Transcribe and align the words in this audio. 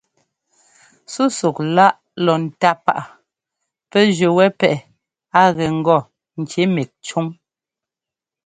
Sɛ́súk-láꞌ 1.13 1.97
lɔ 2.25 2.33
ńtá 2.43 2.71
páꞌa 2.85 3.05
pɛ́ 3.91 4.03
jʉ́ 4.15 4.29
wɛ́ 4.37 4.49
pɛ́ꞌɛ 4.59 4.87
a 5.41 5.43
gɛ 5.55 5.65
ŋgɔ 5.79 5.97
ŋki 6.41 6.61
mík 6.73 6.89
cúŋ. 7.05 7.27